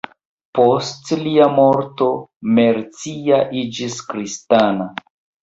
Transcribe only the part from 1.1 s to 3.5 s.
lia morto Mercia